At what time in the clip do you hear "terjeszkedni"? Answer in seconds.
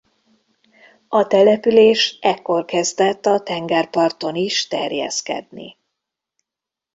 4.67-5.77